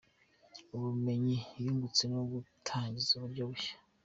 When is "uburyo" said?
3.15-3.43